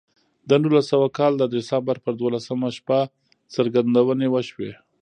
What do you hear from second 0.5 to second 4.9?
نولس سوه کال د ډسمبر پر دولسمه شپه څرګندونې وشوې